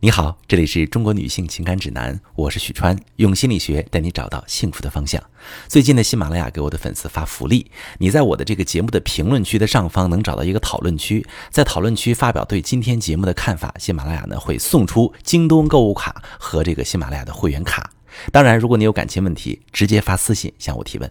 [0.00, 5.20] 你好，这里是中国女性情感指南，我是许川，用心理学带你找到幸福的方向。
[5.66, 17.90] 最近呢，喜马拉雅给我的粉丝发福利，你在我的这个节目的评论区的上方能找到一个讨论区，在讨论区发表对今天节目的看法，喜马拉雅呢会送出京东购物卡和这个喜马拉雅的会员卡。
[18.30, 21.10] 当然，如果你有感情问题，直接发私信向我提问。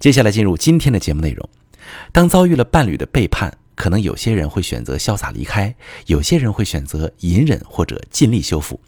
[0.00, 1.48] 接下来进入今天的节目内容，
[2.10, 3.56] 当遭遇了伴侣的背叛。
[3.78, 5.72] 可能有些人会选择潇洒离开，
[6.06, 8.80] 有些人会选择隐忍或者尽力修复。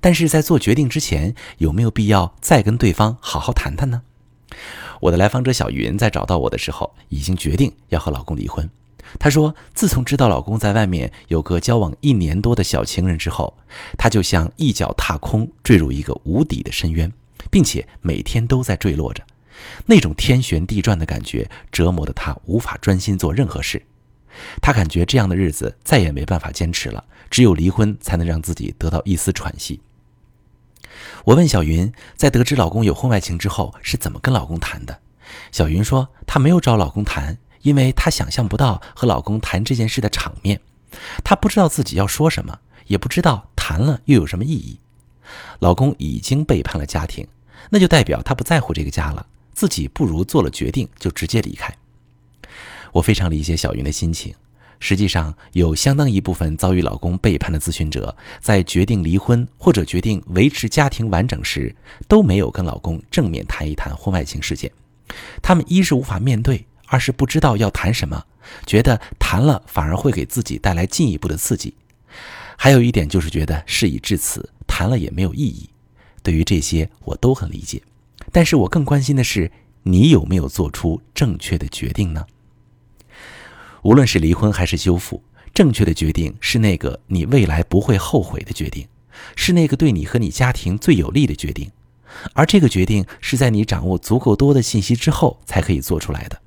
[0.00, 4.02] 但是在做决定之前，有没有必要再跟对方好好谈谈呢？
[5.00, 8.70] 我的来访者小云在找到我的时候，已经决定要和老公离婚。
[9.18, 13.58] 她说，自从知道老公在外面有个交往一年多的小情人之后，
[13.96, 17.12] 她就像一脚踏空，坠入一个无底的深渊，
[17.50, 19.24] 并且每天都在坠落着。
[19.86, 23.82] 那种天旋地转的感觉，折磨得她无法专心做任何事。
[24.60, 29.80] 她感觉这样的日子再也没办法坚持了，只有离婚才能让自己得到一丝喘息。
[31.24, 35.00] 我问小云，在得知老公有婚外情之后是怎么跟老公谈的？
[35.52, 40.60] 小云说，她没有找老公谈，因为她想象不到和老公谈这件事的场面，
[41.22, 44.80] 她不知道自己要说什么，也不知道谈了又有什么意义。
[45.58, 47.26] 老公已经背叛了家庭，
[47.70, 51.76] 那就代表他不在乎这个家了，自己不如做了决定就直接离开。
[52.92, 54.34] 我非常理解小云的心情。
[54.80, 61.74] 实际上，有相当一部分遭遇老公背叛的咨询者，在决定离婚或者决定维持家庭完整时，
[62.06, 64.70] 都没有跟老公正面谈一谈婚外情事件。
[65.42, 68.24] 他们一是无法面对，二是不知道要谈什么，
[68.66, 71.74] 觉得谈了反而会给自己带来进一步的刺激。
[72.56, 75.68] 还有一点就是觉得事已至此，谈了也没有意义。
[76.22, 77.82] 对于这些，我都很理解。
[78.30, 79.50] 但是我更关心的是，
[79.82, 82.24] 你有没有做出正确的决定呢？
[83.82, 85.22] 无论是离婚还是修复，
[85.54, 88.86] 正确的决定是那个你未来不会后悔的决定，
[89.36, 91.70] 是那个对你和你家庭最有利的决定。
[92.32, 96.40] 而这个决定是在你掌握足够多的信息之后才可以做出来的。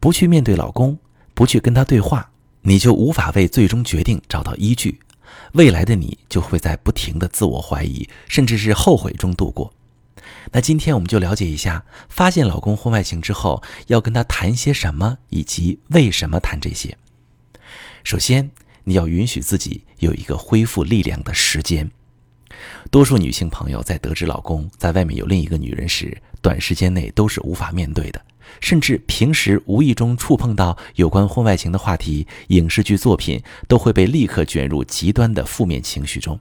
[0.00, 0.98] 不去面对老公，
[1.34, 2.30] 不去跟他对话，
[2.62, 5.00] 你就无法为最终决定找到依据。
[5.52, 9.72] 未来的你就会在不停的自我怀疑，甚至是后悔中度过。
[10.52, 16.96] 那今天我们就了解一下，发现老公婚外情之后要跟他谈些什么，以及为什么谈这些。
[18.04, 18.50] 首先，
[18.84, 21.90] 你要允许自己有一个恢复力量的时间。
[22.90, 28.20] 多数女性朋友在得知老公在外面有另一个女人时，短时间内都是无法面对的，
[28.60, 36.40] 甚至平时无意中触碰到有关婚外情的话题，影视剧作品都会被立刻卷入极端的负面情绪中。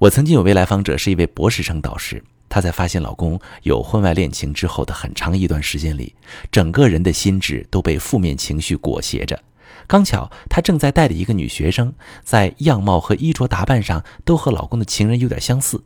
[0.00, 2.24] 我曾经有位来访者是一位博士生导师。
[2.52, 6.14] 她在发现老公有婚外恋情之后的很长一段时间里，
[6.50, 9.42] 整个人的心智都被负面情绪裹挟着。
[9.86, 15.82] 刚巧她正在带的一个女学生，在样貌和衣着打扮上都和老公的情人有点相似。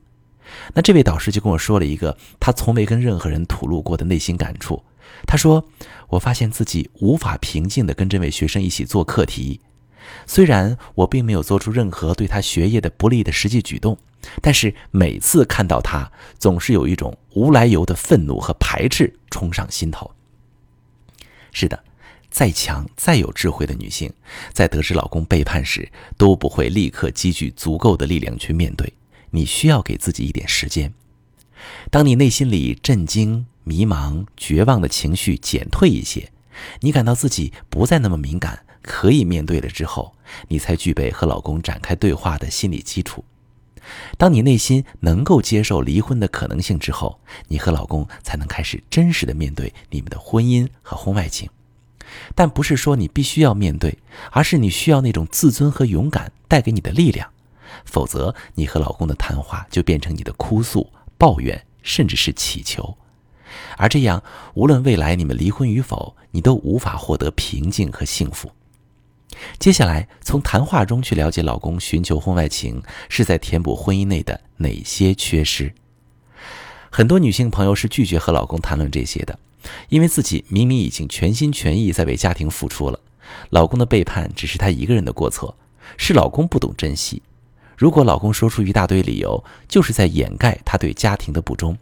[0.75, 4.83] 那这位导师就跟我说了一个他从没跟任何人吐露过的内心感触。
[5.25, 5.65] 他说
[6.10, 9.60] ：“我发现自己无法平静地跟这位学生一起做课题。”
[10.27, 13.97] 虽然我并没有做出任何对他学业的不利的实际举动，
[14.41, 20.11] 但是每次看到他，总是有一种无来由的愤怒和排斥冲上心头。
[21.53, 21.85] 是的，
[22.31, 24.13] 再强再有智慧的女性，
[24.53, 28.93] 在得知老公背叛时，都不会立刻积聚足够的力量去面对。
[29.31, 30.93] 你需要给自己一点时间。
[31.91, 36.31] 当你内心里震惊、迷茫、绝望的情绪减退一些，
[36.81, 38.65] 你感到自己不再那么敏感。
[38.83, 40.15] 可以面对了之后，
[40.47, 43.25] 你才具备和老公展开对话的心理基础。
[44.19, 51.49] 当你内心能够接受离婚的可能性之后，你和老公才能开始真实的面对你们的婚姻和婚外情。
[52.35, 53.99] 但不是说你必须要面对，
[54.31, 57.29] 而是你需要那种自尊和勇敢带给你的力量。
[57.85, 62.97] 否则，你和老公的谈话就变成你的哭诉、抱怨，甚至是乞求。
[63.77, 64.23] 而这样，
[64.55, 68.51] 无论未来你们离婚与否，你都无法获得平静和幸福。
[69.59, 75.75] 接下来，从谈话中去了解老公寻求婚外情是在填补婚姻内的哪些缺失。
[76.91, 79.39] 很多女性朋友是拒绝和老公谈论这些的，
[79.89, 82.99] 因为自己明明已经全心全意在为家庭付出了，
[83.51, 85.57] 老公的背叛只是她一个人的过错，
[85.97, 87.22] 是老公不懂珍惜。
[87.77, 91.77] 如果老公说出一大堆理由，就是在掩盖他对家庭的不忠。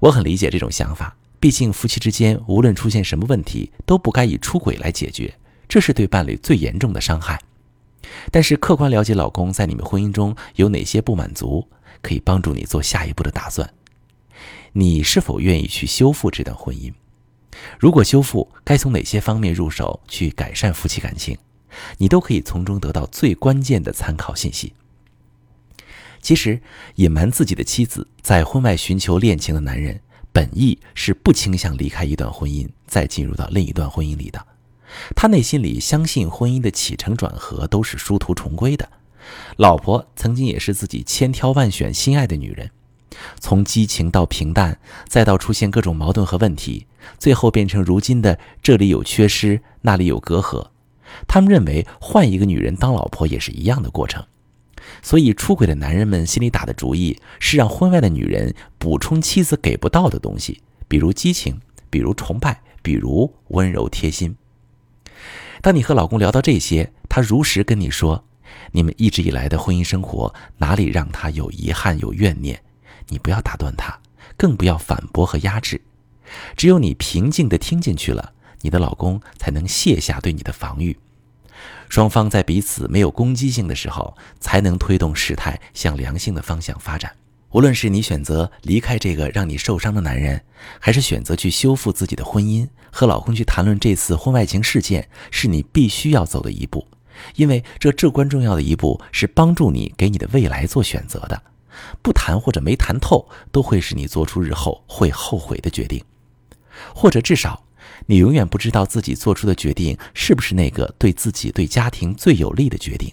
[0.00, 5.32] 我很理解这种想法，毕竟夫妻之间无论出现什么问题，都不该以出轨来解决。
[5.70, 7.40] 这是对伴侣最严重的伤害，
[8.32, 11.68] 但是客观了解老公在你们婚姻中有哪些不满足，
[12.02, 13.72] 可以帮助你做下一步的打算。
[14.72, 16.92] 你是否愿意去修复这段婚姻？
[17.78, 21.38] 如果修复，该从哪些方面入手去改善夫妻感情？
[21.98, 24.72] 你都可以从中得到最关键的参考信息。
[26.20, 26.60] 其实，
[26.96, 30.00] 隐瞒自己的妻子在婚外寻求恋情的男人，
[30.32, 34.49] 本意是不倾向离开一段婚姻，再进入到另一段婚姻里的。
[35.14, 38.88] 他内心里相信婚姻的起承转合都是殊途重归的。
[39.56, 42.70] 老婆曾经也是自己千挑万选心爱的女人，
[43.38, 46.86] 从激情到平淡，再到出现各种矛盾和问题，
[47.18, 50.68] 最后变成如今的这里有缺失，那里有隔阂。
[51.28, 54.24] 他们认为换一个女人当老婆也是一样的过程。
[55.02, 61.60] 所以，出轨的男人们心里打的主意是让婚外的女人补充妻子给不到的东西，比如激情，
[61.90, 64.34] 比如崇拜，比如温柔贴心。
[65.62, 68.24] 当你和老公聊到这些，他如实跟你说，
[68.72, 72.62] 你们一直以来的婚姻生活哪里让他有遗憾、有怨念，
[73.08, 73.98] 你不要打断他，
[74.36, 75.80] 更不要反驳和压制。
[76.56, 80.98] 只有你平静地听进去了，你的老公才能卸下对你的防御。
[81.90, 87.12] 双方在彼此没有攻击性的时候，才能推动事态向良性的方向发展。
[87.52, 90.40] 无论是你选择离开这个让你受伤的男人，
[90.78, 96.86] 还是选择去修复自己的婚姻，和老公去谈论这次婚外情事件，是你必须要走的一步，
[97.34, 101.42] 因为这至关重要的一步是帮助你给你的未来做选择的。
[102.02, 106.04] 不谈或者没谈透，都会是你做出日后会后悔的决定，
[106.94, 107.64] 或者至少。
[108.06, 113.12] 你永远不知道自己做出的决定是不是那个对自己、对家庭最有利的决定。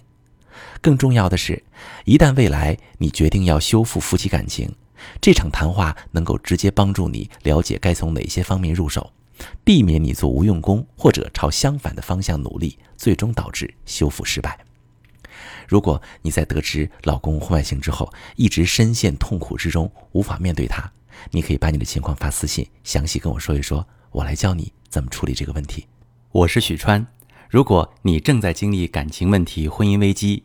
[0.80, 1.62] 更重要的是，
[2.04, 4.72] 一旦未来你决定要修复夫妻感情，
[5.20, 9.12] 这场谈话能够直接帮助你了解该从哪些方面入手，
[9.64, 14.58] 避免你做无用功或者朝相反的方向努力，最终导致修复失败。
[15.68, 20.90] 如果你在得知老公婚外情之后，一直深陷痛苦之中，无法面对他，
[21.30, 23.86] 你可以把你的情况发私信，详细跟我说一说。
[24.10, 25.86] 我来教你怎么处理这个问题。
[26.32, 27.06] 我是许川，
[27.50, 30.44] 如果你正在经历感情问题、婚姻危机，